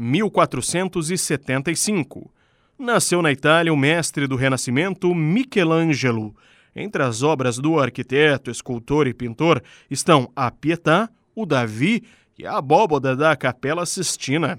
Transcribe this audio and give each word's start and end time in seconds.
1475. 0.00 2.32
Nasceu 2.78 3.20
na 3.20 3.30
Itália 3.30 3.70
o 3.70 3.76
mestre 3.76 4.26
do 4.26 4.34
Renascimento 4.34 5.14
Michelangelo. 5.14 6.34
Entre 6.74 7.02
as 7.02 7.22
obras 7.22 7.58
do 7.58 7.78
arquiteto, 7.78 8.50
escultor 8.50 9.06
e 9.06 9.12
pintor 9.12 9.62
estão 9.90 10.32
a 10.34 10.50
Pietà, 10.50 11.10
o 11.34 11.44
Davi 11.44 12.02
e 12.38 12.46
a 12.46 12.56
abóboda 12.56 13.14
da 13.14 13.36
Capela 13.36 13.84
Sistina. 13.84 14.58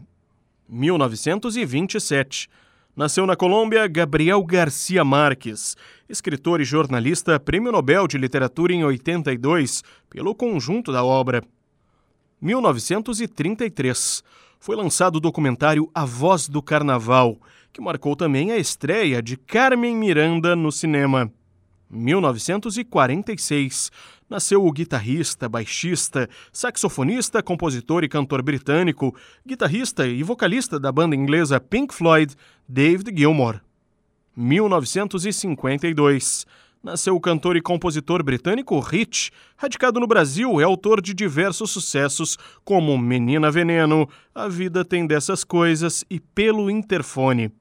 1927. 0.69 2.47
Nasceu 2.95 3.25
na 3.25 3.35
Colômbia 3.35 3.87
Gabriel 3.87 4.43
Garcia 4.43 5.03
Marques, 5.03 5.75
escritor 6.07 6.61
e 6.61 6.63
jornalista, 6.63 7.39
Prêmio 7.39 7.71
Nobel 7.71 8.05
de 8.05 8.19
Literatura 8.19 8.73
em 8.73 8.83
82, 8.83 9.83
pelo 10.07 10.35
conjunto 10.35 10.91
da 10.91 11.03
obra. 11.03 11.43
1933. 12.39 14.23
Foi 14.63 14.75
lançado 14.75 15.15
o 15.15 15.19
documentário 15.19 15.89
A 15.91 16.05
Voz 16.05 16.47
do 16.47 16.61
Carnaval, 16.61 17.35
que 17.73 17.81
marcou 17.81 18.15
também 18.15 18.51
a 18.51 18.57
estreia 18.57 19.19
de 19.19 19.35
Carmen 19.35 19.95
Miranda 19.95 20.55
no 20.55 20.71
cinema. 20.71 21.33
1946, 21.89 23.91
nasceu 24.29 24.63
o 24.63 24.71
guitarrista, 24.71 25.49
baixista, 25.49 26.29
saxofonista, 26.53 27.41
compositor 27.41 28.03
e 28.03 28.07
cantor 28.07 28.43
britânico, 28.43 29.15
guitarrista 29.43 30.05
e 30.05 30.21
vocalista 30.21 30.79
da 30.79 30.91
banda 30.91 31.15
inglesa 31.15 31.59
Pink 31.59 31.91
Floyd, 31.91 32.35
David 32.69 33.17
Gilmour. 33.17 33.59
1952, 34.37 36.45
nasceu 36.83 37.15
o 37.15 37.21
cantor 37.21 37.55
e 37.55 37.61
compositor 37.61 38.23
britânico 38.23 38.79
Rich, 38.79 39.31
radicado 39.55 39.99
no 39.99 40.07
Brasil, 40.07 40.59
é 40.59 40.63
autor 40.63 40.99
de 41.01 41.13
diversos 41.13 41.69
sucessos 41.71 42.37
como 42.63 42.97
Menina 42.97 43.51
Veneno, 43.51 44.09
A 44.33 44.47
Vida 44.47 44.83
Tem 44.83 45.05
Dessas 45.05 45.43
Coisas 45.43 46.03
e 46.09 46.19
Pelo 46.19 46.71
Interfone. 46.71 47.51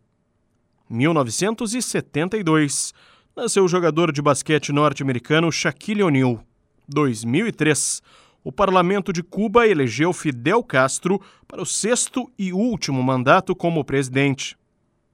1972, 0.88 2.94
nasceu 3.36 3.64
o 3.64 3.68
jogador 3.68 4.10
de 4.10 4.22
basquete 4.22 4.72
norte-americano 4.72 5.52
Shaquille 5.52 6.02
O'Neal. 6.02 6.42
2003, 6.88 8.02
o 8.42 8.50
parlamento 8.50 9.12
de 9.12 9.22
Cuba 9.22 9.68
elegeu 9.68 10.12
Fidel 10.12 10.64
Castro 10.64 11.20
para 11.46 11.62
o 11.62 11.66
sexto 11.66 12.28
e 12.38 12.52
último 12.52 13.02
mandato 13.02 13.54
como 13.54 13.84
presidente. 13.84 14.56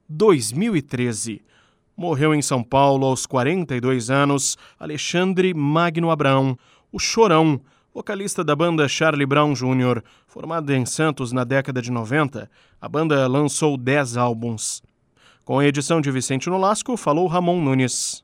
2013, 0.09 1.41
morreu 1.97 2.35
em 2.35 2.41
São 2.43 2.63
Paulo 2.63 3.07
aos 3.07 3.25
42 3.25 4.11
anos 4.11 4.55
Alexandre 4.79 5.53
Magno 5.53 6.11
Abrão, 6.11 6.57
o 6.91 6.99
Chorão, 6.99 7.59
vocalista 7.91 8.43
da 8.43 8.55
banda 8.55 8.87
Charlie 8.87 9.25
Brown 9.25 9.53
Jr., 9.53 10.03
formada 10.27 10.75
em 10.75 10.85
Santos 10.85 11.31
na 11.31 11.43
década 11.43 11.81
de 11.81 11.91
90. 11.91 12.49
A 12.79 12.87
banda 12.87 13.25
lançou 13.27 13.75
10 13.75 14.15
álbuns. 14.15 14.83
Com 15.43 15.57
a 15.57 15.65
edição 15.65 15.99
de 15.99 16.11
Vicente 16.11 16.49
Nolasco, 16.49 16.95
falou 16.95 17.25
Ramon 17.25 17.59
Nunes. 17.59 18.23